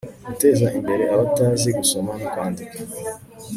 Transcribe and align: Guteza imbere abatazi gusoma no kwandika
Guteza 0.27 0.67
imbere 0.77 1.03
abatazi 1.13 1.69
gusoma 1.79 2.11
no 2.19 2.25
kwandika 2.31 2.77